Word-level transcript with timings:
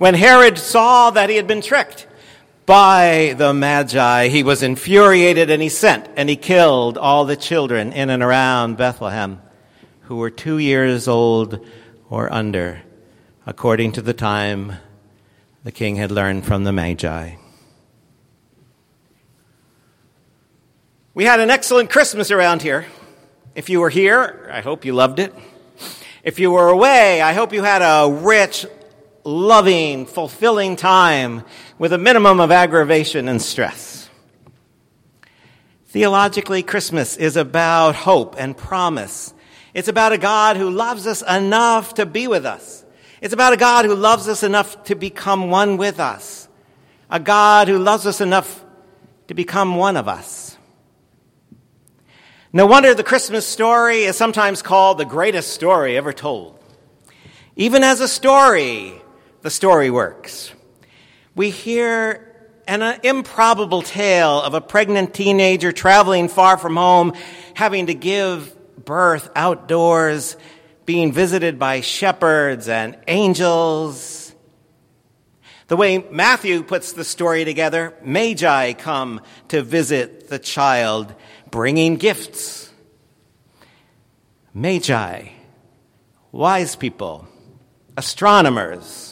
When 0.00 0.14
Herod 0.14 0.56
saw 0.56 1.10
that 1.10 1.28
he 1.28 1.36
had 1.36 1.46
been 1.46 1.60
tricked 1.60 2.06
by 2.64 3.34
the 3.36 3.52
Magi, 3.52 4.28
he 4.28 4.42
was 4.42 4.62
infuriated 4.62 5.50
and 5.50 5.60
he 5.60 5.68
sent 5.68 6.08
and 6.16 6.26
he 6.26 6.36
killed 6.36 6.96
all 6.96 7.26
the 7.26 7.36
children 7.36 7.92
in 7.92 8.08
and 8.08 8.22
around 8.22 8.78
Bethlehem 8.78 9.42
who 10.04 10.16
were 10.16 10.30
two 10.30 10.56
years 10.56 11.06
old 11.06 11.62
or 12.08 12.32
under, 12.32 12.80
according 13.44 13.92
to 13.92 14.00
the 14.00 14.14
time 14.14 14.72
the 15.64 15.70
king 15.70 15.96
had 15.96 16.10
learned 16.10 16.46
from 16.46 16.64
the 16.64 16.72
Magi. 16.72 17.34
We 21.12 21.24
had 21.24 21.40
an 21.40 21.50
excellent 21.50 21.90
Christmas 21.90 22.30
around 22.30 22.62
here. 22.62 22.86
If 23.54 23.68
you 23.68 23.80
were 23.80 23.90
here, 23.90 24.48
I 24.50 24.62
hope 24.62 24.86
you 24.86 24.94
loved 24.94 25.18
it. 25.18 25.34
If 26.24 26.38
you 26.38 26.52
were 26.52 26.68
away, 26.68 27.20
I 27.20 27.34
hope 27.34 27.52
you 27.52 27.62
had 27.62 27.82
a 27.82 28.10
rich, 28.10 28.64
loving, 29.24 30.06
fulfilling 30.06 30.76
time 30.76 31.44
with 31.78 31.92
a 31.92 31.98
minimum 31.98 32.40
of 32.40 32.50
aggravation 32.50 33.28
and 33.28 33.40
stress. 33.40 34.08
Theologically, 35.86 36.62
Christmas 36.62 37.16
is 37.16 37.36
about 37.36 37.96
hope 37.96 38.36
and 38.38 38.56
promise. 38.56 39.34
It's 39.74 39.88
about 39.88 40.12
a 40.12 40.18
God 40.18 40.56
who 40.56 40.70
loves 40.70 41.06
us 41.06 41.22
enough 41.22 41.94
to 41.94 42.06
be 42.06 42.28
with 42.28 42.46
us. 42.46 42.84
It's 43.20 43.34
about 43.34 43.52
a 43.52 43.56
God 43.56 43.84
who 43.84 43.94
loves 43.94 44.28
us 44.28 44.42
enough 44.42 44.84
to 44.84 44.94
become 44.94 45.50
one 45.50 45.76
with 45.76 46.00
us. 46.00 46.48
A 47.10 47.20
God 47.20 47.68
who 47.68 47.78
loves 47.78 48.06
us 48.06 48.20
enough 48.20 48.64
to 49.26 49.34
become 49.34 49.76
one 49.76 49.96
of 49.96 50.08
us. 50.08 50.56
No 52.52 52.66
wonder 52.66 52.94
the 52.94 53.04
Christmas 53.04 53.46
story 53.46 54.04
is 54.04 54.16
sometimes 54.16 54.62
called 54.62 54.98
the 54.98 55.04
greatest 55.04 55.52
story 55.52 55.96
ever 55.96 56.12
told. 56.12 56.58
Even 57.54 57.84
as 57.84 58.00
a 58.00 58.08
story, 58.08 59.00
the 59.42 59.50
story 59.50 59.90
works. 59.90 60.52
We 61.34 61.50
hear 61.50 62.26
an 62.66 62.82
uh, 62.82 62.98
improbable 63.02 63.82
tale 63.82 64.40
of 64.40 64.54
a 64.54 64.60
pregnant 64.60 65.14
teenager 65.14 65.72
traveling 65.72 66.28
far 66.28 66.56
from 66.56 66.76
home, 66.76 67.14
having 67.54 67.86
to 67.86 67.94
give 67.94 68.56
birth 68.84 69.30
outdoors, 69.34 70.36
being 70.86 71.12
visited 71.12 71.58
by 71.58 71.80
shepherds 71.80 72.68
and 72.68 72.96
angels. 73.08 74.34
The 75.68 75.76
way 75.76 75.98
Matthew 75.98 76.62
puts 76.62 76.92
the 76.92 77.04
story 77.04 77.44
together, 77.44 77.94
Magi 78.02 78.72
come 78.72 79.20
to 79.48 79.62
visit 79.62 80.28
the 80.28 80.38
child 80.38 81.14
bringing 81.50 81.96
gifts. 81.96 82.70
Magi, 84.52 85.28
wise 86.32 86.74
people, 86.74 87.28
astronomers. 87.96 89.09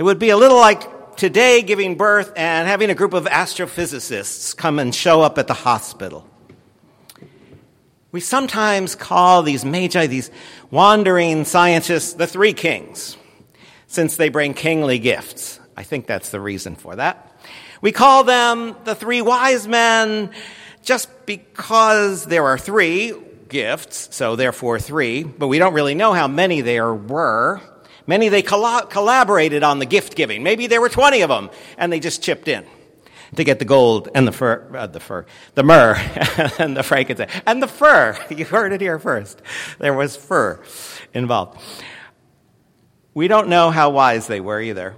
It 0.00 0.04
would 0.04 0.18
be 0.18 0.30
a 0.30 0.36
little 0.38 0.56
like 0.56 1.16
today 1.16 1.60
giving 1.60 1.96
birth 1.96 2.32
and 2.34 2.66
having 2.66 2.88
a 2.88 2.94
group 2.94 3.12
of 3.12 3.26
astrophysicists 3.26 4.56
come 4.56 4.78
and 4.78 4.94
show 4.94 5.20
up 5.20 5.36
at 5.36 5.46
the 5.46 5.52
hospital. 5.52 6.26
We 8.10 8.20
sometimes 8.20 8.94
call 8.94 9.42
these 9.42 9.62
magi, 9.62 10.06
these 10.06 10.30
wandering 10.70 11.44
scientists, 11.44 12.14
the 12.14 12.26
three 12.26 12.54
kings, 12.54 13.18
since 13.88 14.16
they 14.16 14.30
bring 14.30 14.54
kingly 14.54 14.98
gifts. 14.98 15.60
I 15.76 15.82
think 15.82 16.06
that's 16.06 16.30
the 16.30 16.40
reason 16.40 16.76
for 16.76 16.96
that. 16.96 17.38
We 17.82 17.92
call 17.92 18.24
them 18.24 18.76
the 18.84 18.94
three 18.94 19.20
wise 19.20 19.68
men 19.68 20.30
just 20.82 21.10
because 21.26 22.24
there 22.24 22.46
are 22.46 22.56
three 22.56 23.12
gifts, 23.50 24.08
so 24.16 24.34
therefore 24.34 24.78
three, 24.78 25.24
but 25.24 25.48
we 25.48 25.58
don't 25.58 25.74
really 25.74 25.94
know 25.94 26.14
how 26.14 26.26
many 26.26 26.62
there 26.62 26.94
were. 26.94 27.60
Many 28.10 28.28
they 28.28 28.42
collaborated 28.42 29.62
on 29.62 29.78
the 29.78 29.86
gift 29.86 30.16
giving. 30.16 30.42
Maybe 30.42 30.66
there 30.66 30.80
were 30.80 30.88
20 30.88 31.20
of 31.20 31.28
them, 31.28 31.48
and 31.78 31.92
they 31.92 32.00
just 32.00 32.20
chipped 32.20 32.48
in 32.48 32.66
to 33.36 33.44
get 33.44 33.60
the 33.60 33.64
gold 33.64 34.08
and 34.16 34.26
the 34.26 34.32
fur, 34.32 34.68
uh, 34.76 34.88
the 34.88 34.98
fur, 34.98 35.26
the 35.54 35.62
myrrh 35.62 35.94
and 36.58 36.76
the 36.76 36.82
frankincense 36.82 37.30
and 37.46 37.62
the 37.62 37.68
fur. 37.68 38.18
You 38.30 38.44
heard 38.44 38.72
it 38.72 38.80
here 38.80 38.98
first. 38.98 39.40
There 39.78 39.94
was 39.94 40.16
fur 40.16 40.60
involved. 41.14 41.60
We 43.14 43.28
don't 43.28 43.46
know 43.46 43.70
how 43.70 43.90
wise 43.90 44.26
they 44.26 44.40
were 44.40 44.60
either, 44.60 44.96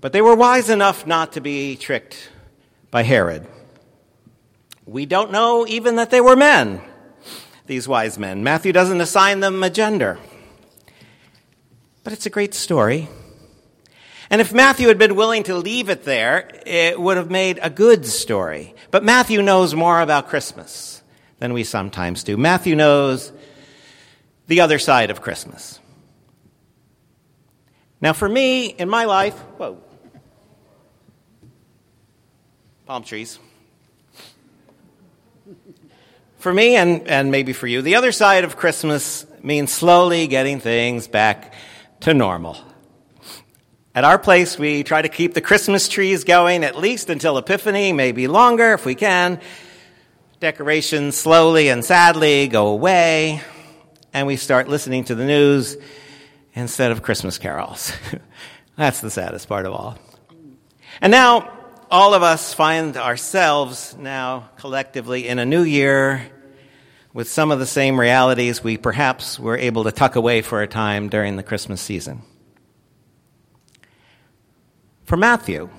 but 0.00 0.14
they 0.14 0.22
were 0.22 0.34
wise 0.34 0.70
enough 0.70 1.06
not 1.06 1.32
to 1.32 1.42
be 1.42 1.76
tricked 1.76 2.30
by 2.90 3.02
Herod. 3.02 3.46
We 4.86 5.04
don't 5.04 5.30
know 5.30 5.66
even 5.66 5.96
that 5.96 6.08
they 6.08 6.22
were 6.22 6.36
men, 6.36 6.80
these 7.66 7.86
wise 7.86 8.18
men. 8.18 8.42
Matthew 8.42 8.72
doesn't 8.72 9.02
assign 9.02 9.40
them 9.40 9.62
a 9.62 9.68
gender. 9.68 10.18
But 12.06 12.12
it's 12.12 12.26
a 12.26 12.30
great 12.30 12.54
story. 12.54 13.08
And 14.30 14.40
if 14.40 14.54
Matthew 14.54 14.86
had 14.86 14.96
been 14.96 15.16
willing 15.16 15.42
to 15.42 15.56
leave 15.56 15.88
it 15.88 16.04
there, 16.04 16.48
it 16.64 17.00
would 17.00 17.16
have 17.16 17.32
made 17.32 17.58
a 17.60 17.68
good 17.68 18.06
story. 18.06 18.76
But 18.92 19.02
Matthew 19.02 19.42
knows 19.42 19.74
more 19.74 20.00
about 20.00 20.28
Christmas 20.28 21.02
than 21.40 21.52
we 21.52 21.64
sometimes 21.64 22.22
do. 22.22 22.36
Matthew 22.36 22.76
knows 22.76 23.32
the 24.46 24.60
other 24.60 24.78
side 24.78 25.10
of 25.10 25.20
Christmas. 25.20 25.80
Now, 28.00 28.12
for 28.12 28.28
me, 28.28 28.66
in 28.66 28.88
my 28.88 29.06
life, 29.06 29.34
whoa, 29.58 29.82
palm 32.86 33.02
trees. 33.02 33.40
For 36.38 36.54
me, 36.54 36.76
and, 36.76 37.08
and 37.08 37.32
maybe 37.32 37.52
for 37.52 37.66
you, 37.66 37.82
the 37.82 37.96
other 37.96 38.12
side 38.12 38.44
of 38.44 38.56
Christmas 38.56 39.26
means 39.42 39.72
slowly 39.72 40.28
getting 40.28 40.60
things 40.60 41.08
back 41.08 41.52
to 42.00 42.14
normal. 42.14 42.56
At 43.94 44.04
our 44.04 44.18
place, 44.18 44.58
we 44.58 44.82
try 44.82 45.00
to 45.00 45.08
keep 45.08 45.32
the 45.32 45.40
Christmas 45.40 45.88
trees 45.88 46.24
going 46.24 46.64
at 46.64 46.76
least 46.76 47.08
until 47.08 47.38
Epiphany, 47.38 47.92
maybe 47.92 48.28
longer 48.28 48.74
if 48.74 48.84
we 48.84 48.94
can. 48.94 49.40
Decorations 50.38 51.16
slowly 51.16 51.68
and 51.70 51.82
sadly 51.82 52.46
go 52.46 52.68
away, 52.68 53.40
and 54.12 54.26
we 54.26 54.36
start 54.36 54.68
listening 54.68 55.04
to 55.04 55.14
the 55.14 55.24
news 55.24 55.78
instead 56.52 56.92
of 56.92 57.02
Christmas 57.02 57.38
carols. 57.38 57.90
That's 58.76 59.00
the 59.00 59.10
saddest 59.10 59.48
part 59.48 59.64
of 59.64 59.72
all. 59.72 59.98
And 61.00 61.10
now, 61.10 61.52
all 61.90 62.12
of 62.12 62.22
us 62.22 62.52
find 62.52 62.96
ourselves 62.98 63.96
now 63.98 64.50
collectively 64.58 65.26
in 65.26 65.38
a 65.38 65.46
new 65.46 65.62
year 65.62 66.30
with 67.16 67.30
some 67.30 67.50
of 67.50 67.58
the 67.58 67.64
same 67.64 67.98
realities 67.98 68.62
we 68.62 68.76
perhaps 68.76 69.40
were 69.40 69.56
able 69.56 69.84
to 69.84 69.90
tuck 69.90 70.16
away 70.16 70.42
for 70.42 70.60
a 70.60 70.66
time 70.66 71.08
during 71.08 71.36
the 71.36 71.42
Christmas 71.42 71.80
season. 71.80 72.20
For 75.04 75.16
Matthew, 75.16 75.70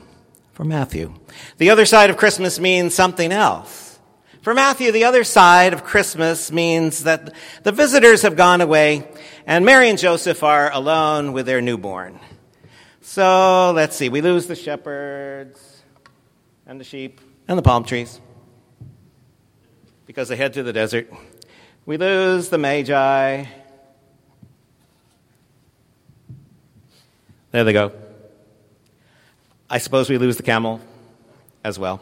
for 0.54 0.64
Matthew, 0.64 1.14
the 1.60 1.70
other 1.70 1.86
side 1.86 2.10
of 2.10 2.18
Christmas 2.18 2.60
means 2.60 2.96
something 2.96 3.32
else. 3.32 4.00
For 4.42 4.56
Matthew, 4.56 4.92
the 4.92 5.04
other 5.04 5.24
side 5.24 5.74
of 5.74 5.84
Christmas 5.84 6.52
means 6.52 7.04
that 7.04 7.36
the 7.62 7.72
visitors 7.72 8.24
have 8.24 8.36
gone 8.36 8.62
away 8.62 9.08
and 9.46 9.64
Mary 9.64 9.90
and 9.92 10.00
Joseph 10.00 10.42
are 10.42 10.74
alone 10.74 11.34
with 11.34 11.46
their 11.46 11.62
newborn. 11.62 12.20
So 13.02 13.74
let's 13.76 13.96
see, 13.96 14.10
we 14.10 14.22
lose 14.22 14.48
the 14.48 14.56
shepherds 14.56 15.84
and 16.66 16.80
the 16.80 16.84
sheep 16.84 17.22
and 17.48 17.60
the 17.60 17.62
palm 17.62 17.84
trees 17.84 18.20
because 20.08 20.30
they 20.30 20.36
head 20.36 20.54
to 20.54 20.64
the 20.64 20.74
desert. 20.74 21.14
We 21.88 21.96
lose 21.96 22.50
the 22.50 22.58
Magi. 22.58 23.46
There 27.52 27.64
they 27.64 27.72
go. 27.72 27.94
I 29.70 29.78
suppose 29.78 30.10
we 30.10 30.18
lose 30.18 30.36
the 30.36 30.44
camel 30.44 30.82
as 31.64 31.80
well. 31.80 32.02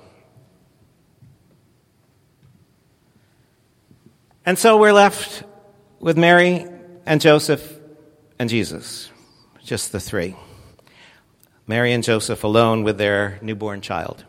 And 4.43 4.57
so 4.57 4.75
we're 4.77 4.91
left 4.91 5.43
with 5.99 6.17
Mary 6.17 6.65
and 7.05 7.21
Joseph 7.21 7.77
and 8.39 8.49
Jesus, 8.49 9.11
just 9.63 9.91
the 9.91 9.99
three. 9.99 10.35
Mary 11.67 11.93
and 11.93 12.03
Joseph 12.03 12.43
alone 12.43 12.81
with 12.83 12.97
their 12.97 13.37
newborn 13.43 13.81
child. 13.81 14.25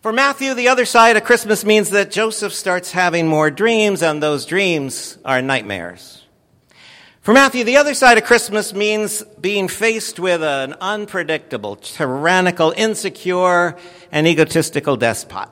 For 0.00 0.14
Matthew, 0.14 0.54
the 0.54 0.68
other 0.68 0.86
side 0.86 1.18
of 1.18 1.24
Christmas 1.24 1.62
means 1.62 1.90
that 1.90 2.10
Joseph 2.10 2.54
starts 2.54 2.90
having 2.90 3.28
more 3.28 3.50
dreams, 3.50 4.02
and 4.02 4.22
those 4.22 4.46
dreams 4.46 5.18
are 5.26 5.42
nightmares. 5.42 6.24
For 7.20 7.34
Matthew, 7.34 7.64
the 7.64 7.76
other 7.76 7.92
side 7.92 8.16
of 8.16 8.24
Christmas 8.24 8.72
means 8.72 9.22
being 9.38 9.68
faced 9.68 10.18
with 10.18 10.42
an 10.42 10.74
unpredictable, 10.80 11.76
tyrannical, 11.76 12.72
insecure, 12.74 13.76
and 14.10 14.26
egotistical 14.26 14.96
despot 14.96 15.50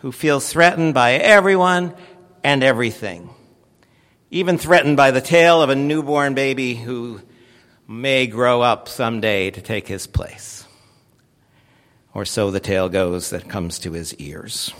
who 0.00 0.12
feels 0.12 0.52
threatened 0.52 0.92
by 0.92 1.12
everyone 1.12 1.94
and 2.44 2.62
everything, 2.62 3.30
even 4.30 4.58
threatened 4.58 4.98
by 4.98 5.12
the 5.12 5.22
tale 5.22 5.62
of 5.62 5.70
a 5.70 5.76
newborn 5.76 6.34
baby 6.34 6.74
who 6.74 7.22
may 7.88 8.26
grow 8.26 8.60
up 8.60 8.86
someday 8.86 9.50
to 9.50 9.62
take 9.62 9.88
his 9.88 10.06
place 10.06 10.67
or 12.14 12.24
so 12.24 12.50
the 12.50 12.60
tale 12.60 12.88
goes 12.88 13.30
that 13.30 13.48
comes 13.48 13.78
to 13.80 13.92
his 13.92 14.14
ears. 14.14 14.72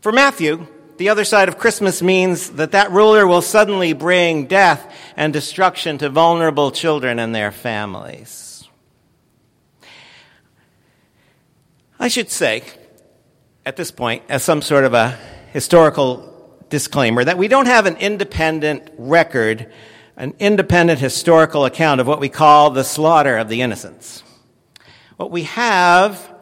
For 0.00 0.12
Matthew, 0.12 0.66
the 0.98 1.08
other 1.08 1.24
side 1.24 1.48
of 1.48 1.58
Christmas 1.58 2.02
means 2.02 2.50
that 2.50 2.72
that 2.72 2.90
ruler 2.90 3.26
will 3.26 3.42
suddenly 3.42 3.92
bring 3.92 4.46
death 4.46 4.92
and 5.16 5.32
destruction 5.32 5.98
to 5.98 6.08
vulnerable 6.08 6.70
children 6.70 7.18
and 7.18 7.34
their 7.34 7.52
families. 7.52 8.68
I 12.00 12.08
should 12.08 12.30
say, 12.30 12.62
at 13.66 13.76
this 13.76 13.90
point, 13.90 14.22
as 14.28 14.42
some 14.42 14.62
sort 14.62 14.84
of 14.84 14.94
a 14.94 15.18
historical 15.52 16.62
disclaimer, 16.68 17.24
that 17.24 17.38
we 17.38 17.48
don't 17.48 17.66
have 17.66 17.86
an 17.86 17.96
independent 17.96 18.88
record, 18.98 19.72
an 20.16 20.34
independent 20.38 21.00
historical 21.00 21.64
account 21.64 22.00
of 22.00 22.06
what 22.06 22.20
we 22.20 22.28
call 22.28 22.70
the 22.70 22.84
slaughter 22.84 23.36
of 23.36 23.48
the 23.48 23.62
innocents. 23.62 24.22
What 25.18 25.32
we 25.32 25.42
have 25.42 26.32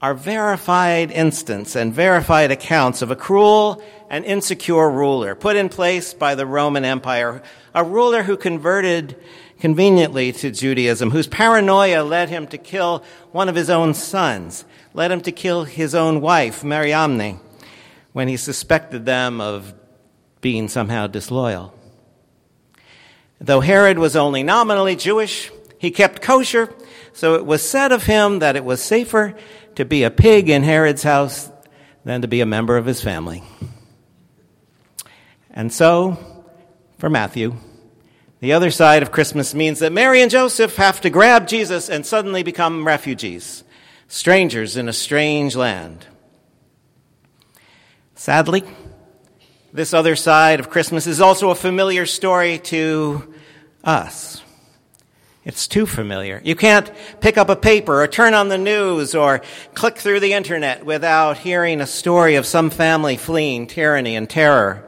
are 0.00 0.14
verified 0.14 1.10
instances 1.10 1.74
and 1.74 1.92
verified 1.92 2.52
accounts 2.52 3.02
of 3.02 3.10
a 3.10 3.16
cruel 3.16 3.82
and 4.08 4.24
insecure 4.24 4.88
ruler 4.88 5.34
put 5.34 5.56
in 5.56 5.68
place 5.68 6.14
by 6.14 6.36
the 6.36 6.46
Roman 6.46 6.84
Empire, 6.84 7.42
a 7.74 7.82
ruler 7.82 8.22
who 8.22 8.36
converted 8.36 9.16
conveniently 9.58 10.30
to 10.34 10.52
Judaism, 10.52 11.10
whose 11.10 11.26
paranoia 11.26 12.04
led 12.04 12.28
him 12.28 12.46
to 12.46 12.58
kill 12.58 13.02
one 13.32 13.48
of 13.48 13.56
his 13.56 13.68
own 13.68 13.92
sons, 13.94 14.64
led 14.94 15.10
him 15.10 15.20
to 15.22 15.32
kill 15.32 15.64
his 15.64 15.92
own 15.92 16.20
wife, 16.20 16.62
Mariamne, 16.62 17.40
when 18.12 18.28
he 18.28 18.36
suspected 18.36 19.04
them 19.04 19.40
of 19.40 19.74
being 20.40 20.68
somehow 20.68 21.08
disloyal. 21.08 21.74
Though 23.40 23.60
Herod 23.60 23.98
was 23.98 24.14
only 24.14 24.44
nominally 24.44 24.94
Jewish, 24.94 25.50
he 25.76 25.90
kept 25.90 26.22
kosher, 26.22 26.72
so 27.12 27.34
it 27.34 27.44
was 27.44 27.68
said 27.68 27.92
of 27.92 28.04
him 28.04 28.40
that 28.40 28.56
it 28.56 28.64
was 28.64 28.82
safer 28.82 29.36
to 29.76 29.84
be 29.84 30.02
a 30.02 30.10
pig 30.10 30.48
in 30.48 30.62
Herod's 30.62 31.02
house 31.02 31.50
than 32.04 32.22
to 32.22 32.28
be 32.28 32.40
a 32.40 32.46
member 32.46 32.76
of 32.76 32.86
his 32.86 33.02
family. 33.02 33.42
And 35.50 35.72
so, 35.72 36.16
for 36.98 37.10
Matthew, 37.10 37.56
the 38.40 38.52
other 38.52 38.70
side 38.70 39.02
of 39.02 39.12
Christmas 39.12 39.54
means 39.54 39.80
that 39.80 39.92
Mary 39.92 40.22
and 40.22 40.30
Joseph 40.30 40.76
have 40.76 41.00
to 41.02 41.10
grab 41.10 41.46
Jesus 41.46 41.90
and 41.90 42.06
suddenly 42.06 42.42
become 42.42 42.86
refugees, 42.86 43.64
strangers 44.08 44.76
in 44.76 44.88
a 44.88 44.92
strange 44.92 45.56
land. 45.56 46.06
Sadly, 48.14 48.64
this 49.72 49.94
other 49.94 50.16
side 50.16 50.60
of 50.60 50.70
Christmas 50.70 51.06
is 51.06 51.20
also 51.20 51.50
a 51.50 51.54
familiar 51.54 52.06
story 52.06 52.58
to 52.58 53.34
us. 53.84 54.42
It's 55.42 55.66
too 55.66 55.86
familiar. 55.86 56.42
You 56.44 56.54
can't 56.54 56.90
pick 57.20 57.38
up 57.38 57.48
a 57.48 57.56
paper 57.56 58.02
or 58.02 58.06
turn 58.06 58.34
on 58.34 58.48
the 58.48 58.58
news 58.58 59.14
or 59.14 59.40
click 59.74 59.96
through 59.96 60.20
the 60.20 60.34
internet 60.34 60.84
without 60.84 61.38
hearing 61.38 61.80
a 61.80 61.86
story 61.86 62.34
of 62.34 62.44
some 62.44 62.68
family 62.68 63.16
fleeing 63.16 63.66
tyranny 63.66 64.16
and 64.16 64.28
terror. 64.28 64.86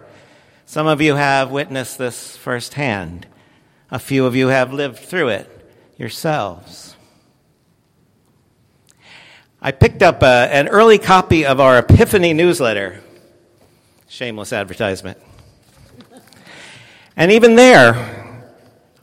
Some 0.67 0.87
of 0.87 1.01
you 1.01 1.15
have 1.15 1.51
witnessed 1.51 1.97
this 1.97 2.37
firsthand. 2.37 3.27
A 3.91 3.99
few 3.99 4.27
of 4.27 4.37
you 4.37 4.49
have 4.49 4.73
lived 4.73 4.99
through 4.99 5.29
it 5.29 5.49
yourselves. 5.97 6.97
I 9.61 9.71
picked 9.71 10.03
up 10.03 10.23
a, 10.23 10.27
uh, 10.27 10.49
an 10.51 10.69
early 10.69 10.99
copy 10.99 11.47
of 11.47 11.61
our 11.61 11.79
Epiphany 11.79 12.35
newsletter. 12.35 13.01
Shameless 14.09 14.53
advertisement. 14.53 15.19
And 17.17 17.31
even 17.31 17.55
there, 17.55 18.22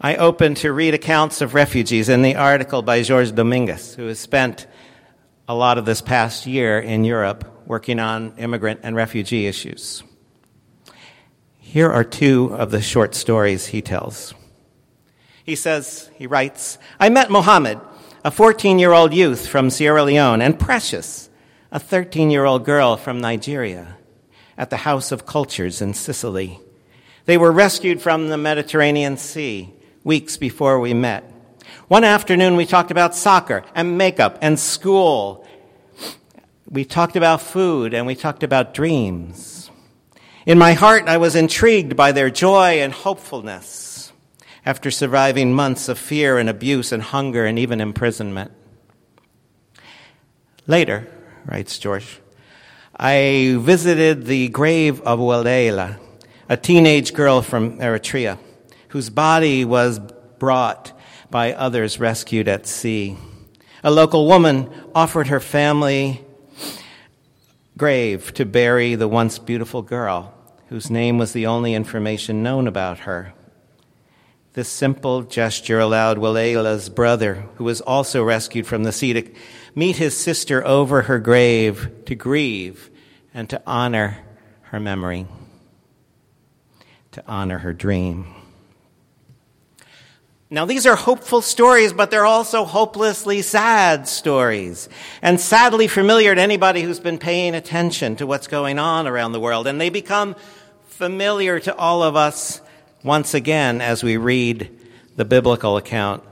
I 0.02 0.16
opened 0.16 0.56
to 0.58 0.72
read 0.72 0.94
accounts 0.94 1.42
of 1.42 1.54
refugees 1.54 2.08
in 2.08 2.22
the 2.22 2.36
article 2.36 2.82
by 2.82 3.02
George 3.02 3.36
Dominguez, 3.36 3.96
who 3.96 4.08
has 4.08 4.18
spent 4.18 4.66
a 5.46 5.54
lot 5.54 5.78
of 5.78 5.84
this 5.84 6.00
past 6.00 6.48
year 6.48 6.80
in 6.80 7.04
Europe 7.04 7.44
working 7.66 8.00
on 8.00 8.34
immigrant 8.38 8.80
and 8.84 8.96
refugee 8.96 9.46
issues. 9.46 10.02
Here 11.58 11.92
are 11.92 12.06
two 12.06 12.56
of 12.56 12.72
the 12.72 12.82
short 12.82 13.14
stories 13.14 13.68
he 13.68 13.82
tells. 13.82 14.34
He 15.44 15.58
says, 15.58 16.10
he 16.16 16.28
writes, 16.28 16.78
I 16.98 17.10
met 17.10 17.30
Mohammed, 17.30 17.82
a 18.24 18.32
14 18.32 18.80
year 18.80 18.94
old 18.94 19.14
youth 19.14 19.48
from 19.48 19.70
Sierra 19.70 20.06
Leone, 20.06 20.42
and 20.42 20.58
Precious, 20.58 21.30
a 21.74 21.80
13 21.80 22.32
year 22.32 22.46
old 22.46 22.64
girl 22.64 22.96
from 22.96 23.20
Nigeria, 23.20 23.98
at 24.58 24.70
the 24.70 24.78
House 24.78 25.12
of 25.12 25.26
Cultures 25.26 25.82
in 25.82 25.94
Sicily. 25.94 26.62
They 27.26 27.38
were 27.38 27.52
rescued 27.52 28.02
from 28.02 28.30
the 28.30 28.38
Mediterranean 28.38 29.18
Sea 29.18 29.76
weeks 30.04 30.38
before 30.38 30.80
we 30.80 30.94
met. 30.94 31.24
One 31.88 32.04
afternoon, 32.04 32.56
we 32.56 32.66
talked 32.66 32.92
about 32.92 33.16
soccer 33.16 33.64
and 33.76 33.98
makeup 33.98 34.38
and 34.42 34.60
school. 34.60 35.46
We 36.70 36.86
talked 36.86 37.16
about 37.16 37.42
food 37.42 37.94
and 37.94 38.06
we 38.06 38.16
talked 38.16 38.44
about 38.44 38.74
dreams. 38.74 39.72
In 40.46 40.58
my 40.58 40.74
heart, 40.74 41.08
I 41.08 41.18
was 41.18 41.36
intrigued 41.36 41.96
by 41.96 42.12
their 42.12 42.30
joy 42.30 42.82
and 42.82 42.94
hopefulness 42.94 44.12
after 44.66 44.92
surviving 44.92 45.54
months 45.54 45.90
of 45.90 45.98
fear 45.98 46.38
and 46.38 46.50
abuse 46.50 46.92
and 46.92 47.02
hunger 47.02 47.46
and 47.46 47.58
even 47.58 47.82
imprisonment. 47.82 48.52
Later, 50.68 51.08
writes 51.46 51.80
George, 51.80 52.20
I 52.96 53.56
visited 53.60 54.26
the 54.26 54.50
grave 54.50 55.02
of 55.02 55.20
Waleila, 55.20 56.00
a 56.48 56.58
teenage 56.58 57.14
girl 57.14 57.42
from 57.42 57.80
Eritrea 57.80 58.38
whose 58.90 59.10
body 59.10 59.66
was 59.66 60.00
brought 60.38 60.92
by 61.30 61.54
others 61.54 62.00
rescued 62.00 62.48
at 62.48 62.68
sea. 62.68 63.18
A 63.84 63.92
local 63.92 64.28
woman 64.28 64.70
offered 64.94 65.28
her 65.28 65.40
family 65.40 66.26
grave 67.78 68.34
to 68.34 68.46
bury 68.46 68.96
the 68.96 69.08
once 69.08 69.40
beautiful 69.40 69.82
girl, 69.82 70.34
whose 70.68 70.90
name 70.90 71.18
was 71.18 71.34
the 71.34 71.48
only 71.48 71.74
information 71.74 72.44
known 72.44 72.68
about 72.68 73.00
her. 73.00 73.34
This 74.54 74.68
simple 74.68 75.22
gesture 75.22 75.80
allowed 75.80 76.18
Walela's 76.18 76.90
brother, 76.90 77.46
who 77.56 77.64
was 77.64 77.82
also 77.82 78.24
rescued 78.24 78.68
from 78.68 78.84
the 78.84 78.92
sea, 78.92 79.14
to 79.14 79.32
meet 79.76 79.96
his 79.96 80.18
sister 80.18 80.66
over 80.66 81.04
her 81.04 81.20
grave 81.20 81.90
to 82.06 82.16
grieve 82.16 82.90
and 83.34 83.50
to 83.50 83.62
honor 83.66 84.18
her 84.64 84.80
memory, 84.80 85.28
to 87.12 87.24
honor 87.28 87.60
her 87.60 87.72
dream. 87.72 88.36
Now, 90.52 90.66
these 90.66 90.88
are 90.88 90.96
hopeful 90.96 91.44
stories, 91.44 91.94
but 91.94 92.10
they're 92.10 92.26
also 92.26 92.66
hopelessly 92.66 93.44
sad 93.44 94.08
stories, 94.08 94.90
and 95.22 95.40
sadly 95.40 95.88
familiar 95.88 96.34
to 96.34 96.42
anybody 96.42 96.82
who's 96.82 97.00
been 97.00 97.20
paying 97.20 97.54
attention 97.54 98.16
to 98.16 98.26
what's 98.26 98.48
going 98.48 98.80
on 98.80 99.08
around 99.08 99.34
the 99.34 99.40
world. 99.40 99.68
And 99.68 99.80
they 99.80 99.92
become 99.92 100.36
familiar 100.88 101.60
to 101.60 101.76
all 101.76 102.02
of 102.02 102.16
us 102.16 102.62
once 103.04 103.36
again 103.36 103.80
as 103.80 104.04
we 104.04 104.18
read 104.18 104.76
the 105.16 105.24
biblical 105.24 105.78
account 105.78 106.24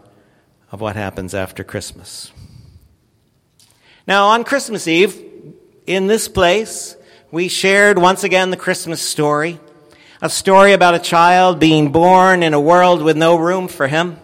of 0.71 0.81
what 0.81 0.95
happens 0.95 1.35
after 1.35 1.63
Christmas. 1.63 2.31
Now, 4.07 4.29
on 4.29 4.43
Christmas 4.43 4.87
Eve, 4.87 5.15
in 5.85 6.07
this 6.07 6.27
place, 6.27 6.95
we 7.29 7.49
shared 7.49 7.99
once 7.99 8.23
again 8.23 8.49
the 8.49 8.57
Christmas 8.57 8.99
story 8.99 9.59
a 10.21 10.29
story 10.29 10.73
about 10.73 10.95
a 10.95 10.99
child 10.99 11.59
being 11.59 11.91
born 11.91 12.41
in 12.43 12.53
a 12.53 12.59
world 12.59 13.01
with 13.01 13.17
no 13.17 13.35
room 13.35 13.67
for 13.67 13.87
him. 13.87 14.17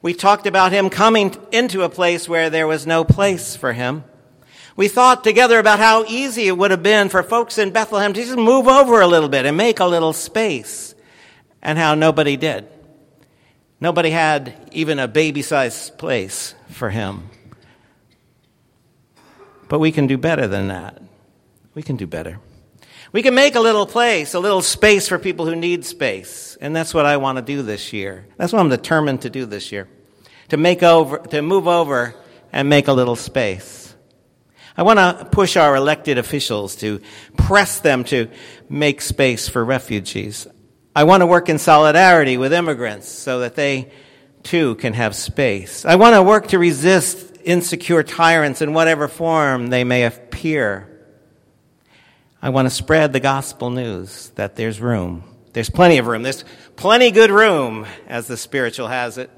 We 0.00 0.14
talked 0.14 0.46
about 0.46 0.72
him 0.72 0.90
coming 0.90 1.34
into 1.52 1.82
a 1.82 1.88
place 1.88 2.28
where 2.28 2.50
there 2.50 2.66
was 2.66 2.86
no 2.86 3.04
place 3.04 3.56
for 3.56 3.72
him. 3.72 4.04
We 4.76 4.88
thought 4.88 5.24
together 5.24 5.58
about 5.58 5.80
how 5.80 6.04
easy 6.04 6.46
it 6.46 6.56
would 6.56 6.70
have 6.70 6.84
been 6.84 7.08
for 7.08 7.22
folks 7.22 7.58
in 7.58 7.72
Bethlehem 7.72 8.12
to 8.12 8.24
just 8.24 8.38
move 8.38 8.68
over 8.68 9.00
a 9.00 9.08
little 9.08 9.28
bit 9.28 9.44
and 9.44 9.56
make 9.56 9.80
a 9.80 9.86
little 9.86 10.12
space, 10.12 10.94
and 11.60 11.76
how 11.76 11.94
nobody 11.94 12.36
did. 12.36 12.68
Nobody 13.80 14.10
had 14.10 14.54
even 14.72 14.98
a 14.98 15.08
baby 15.08 15.42
sized 15.42 15.98
place 15.98 16.54
for 16.68 16.90
him. 16.90 17.28
But 19.68 19.80
we 19.80 19.92
can 19.92 20.06
do 20.06 20.16
better 20.16 20.46
than 20.46 20.68
that. 20.68 21.02
We 21.74 21.82
can 21.82 21.96
do 21.96 22.06
better. 22.06 22.38
We 23.12 23.22
can 23.22 23.34
make 23.34 23.54
a 23.54 23.60
little 23.60 23.86
place, 23.86 24.34
a 24.34 24.40
little 24.40 24.60
space 24.60 25.08
for 25.08 25.18
people 25.18 25.46
who 25.46 25.56
need 25.56 25.84
space. 25.84 26.58
And 26.60 26.76
that's 26.76 26.92
what 26.92 27.06
I 27.06 27.16
want 27.16 27.36
to 27.36 27.42
do 27.42 27.62
this 27.62 27.92
year. 27.92 28.26
That's 28.36 28.52
what 28.52 28.60
I'm 28.60 28.68
determined 28.68 29.22
to 29.22 29.30
do 29.30 29.46
this 29.46 29.72
year. 29.72 29.88
To 30.50 30.56
make 30.56 30.82
over, 30.82 31.18
to 31.18 31.40
move 31.42 31.66
over 31.66 32.14
and 32.52 32.68
make 32.68 32.88
a 32.88 32.92
little 32.92 33.16
space. 33.16 33.94
I 34.76 34.82
want 34.82 34.98
to 34.98 35.26
push 35.32 35.56
our 35.56 35.74
elected 35.74 36.18
officials 36.18 36.76
to 36.76 37.00
press 37.36 37.80
them 37.80 38.04
to 38.04 38.28
make 38.68 39.00
space 39.00 39.48
for 39.48 39.64
refugees. 39.64 40.46
I 40.94 41.04
want 41.04 41.22
to 41.22 41.26
work 41.26 41.48
in 41.48 41.58
solidarity 41.58 42.36
with 42.36 42.52
immigrants 42.52 43.08
so 43.08 43.40
that 43.40 43.54
they 43.54 43.90
too 44.42 44.76
can 44.76 44.92
have 44.92 45.14
space. 45.14 45.84
I 45.84 45.96
want 45.96 46.14
to 46.14 46.22
work 46.22 46.48
to 46.48 46.58
resist 46.58 47.38
insecure 47.44 48.02
tyrants 48.02 48.62
in 48.62 48.72
whatever 48.72 49.08
form 49.08 49.68
they 49.68 49.84
may 49.84 50.04
appear. 50.04 50.97
I 52.40 52.50
want 52.50 52.66
to 52.66 52.70
spread 52.70 53.12
the 53.12 53.20
gospel 53.20 53.70
news 53.70 54.30
that 54.36 54.54
there's 54.54 54.80
room. 54.80 55.24
There's 55.52 55.70
plenty 55.70 55.98
of 55.98 56.06
room. 56.06 56.22
There's 56.22 56.44
plenty 56.76 57.10
good 57.10 57.30
room, 57.30 57.86
as 58.06 58.28
the 58.28 58.36
spiritual 58.36 58.86
has 58.86 59.18
it. 59.18 59.30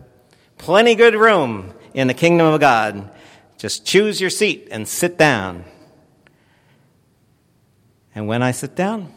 Plenty 0.58 0.94
good 0.94 1.14
room 1.14 1.72
in 1.94 2.08
the 2.08 2.14
kingdom 2.14 2.46
of 2.46 2.60
God. 2.60 3.10
Just 3.56 3.86
choose 3.86 4.20
your 4.20 4.28
seat 4.28 4.68
and 4.70 4.86
sit 4.86 5.16
down. 5.16 5.64
And 8.14 8.26
when 8.26 8.42
I 8.42 8.50
sit 8.50 8.76
down, 8.76 9.12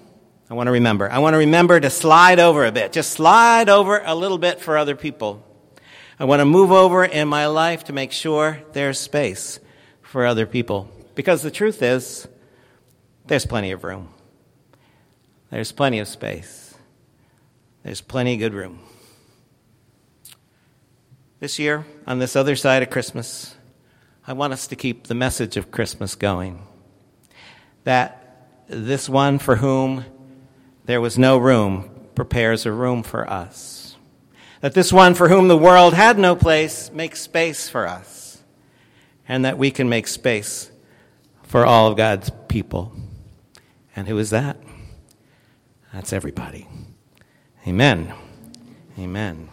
I 0.49 0.53
want 0.53 0.67
to 0.67 0.71
remember. 0.71 1.11
I 1.11 1.19
want 1.19 1.33
to 1.33 1.39
remember 1.39 1.79
to 1.79 1.89
slide 1.89 2.39
over 2.39 2.65
a 2.65 2.71
bit, 2.71 2.93
just 2.93 3.11
slide 3.11 3.67
over 3.67 4.01
a 4.03 4.15
little 4.15 4.37
bit 4.37 4.61
for 4.61 4.77
other 4.77 4.95
people. 4.95 5.45
I 6.19 6.25
want 6.25 6.39
to 6.39 6.45
move 6.45 6.71
over 6.71 7.03
in 7.03 7.27
my 7.27 7.47
life 7.47 7.85
to 7.85 7.93
make 7.93 8.11
sure 8.11 8.61
there's 8.71 8.99
space 8.99 9.59
for 10.01 10.25
other 10.25 10.45
people. 10.45 10.89
Because 11.15 11.41
the 11.41 11.51
truth 11.51 11.81
is, 11.81 12.27
there's 13.27 13.45
plenty 13.45 13.71
of 13.71 13.83
room. 13.83 14.09
There's 15.49 15.71
plenty 15.71 15.99
of 15.99 16.07
space. 16.07 16.73
There's 17.83 18.01
plenty 18.01 18.33
of 18.33 18.39
good 18.39 18.53
room. 18.53 18.79
This 21.39 21.59
year, 21.59 21.85
on 22.07 22.19
this 22.19 22.35
other 22.35 22.55
side 22.55 22.83
of 22.83 22.89
Christmas, 22.89 23.55
I 24.25 24.33
want 24.33 24.53
us 24.53 24.67
to 24.67 24.75
keep 24.75 25.07
the 25.07 25.13
message 25.13 25.57
of 25.57 25.71
Christmas 25.71 26.15
going. 26.15 26.65
That 27.83 28.47
this 28.67 29.09
one 29.09 29.39
for 29.39 29.57
whom 29.57 30.05
there 30.85 31.01
was 31.01 31.17
no 31.17 31.37
room 31.37 31.89
prepares 32.15 32.65
a 32.65 32.71
room 32.71 33.03
for 33.03 33.29
us. 33.29 33.97
That 34.61 34.73
this 34.73 34.93
one 34.93 35.13
for 35.13 35.27
whom 35.27 35.49
the 35.49 35.57
world 35.57 35.93
had 35.93 36.17
no 36.17 36.35
place 36.35 36.89
makes 36.91 37.21
space 37.21 37.67
for 37.67 37.87
us. 37.87 38.41
And 39.27 39.43
that 39.43 39.57
we 39.57 39.71
can 39.71 39.89
make 39.89 40.07
space 40.07 40.71
for 41.43 41.65
all 41.65 41.91
of 41.91 41.97
God's 41.97 42.31
people. 42.47 42.95
And 43.95 44.07
who 44.07 44.17
is 44.17 44.29
that? 44.31 44.57
That's 45.93 46.13
everybody. 46.13 46.67
Amen. 47.67 48.13
Amen. 48.97 49.49